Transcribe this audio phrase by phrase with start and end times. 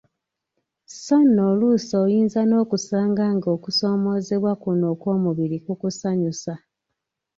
[1.03, 6.53] So nno oluusi oyinza nokwesanga nga okusoomoozebwa kuno okw'omubiri kukusanyusa.